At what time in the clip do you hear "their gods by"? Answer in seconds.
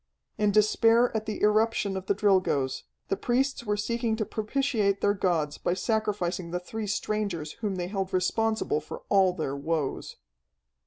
4.99-5.75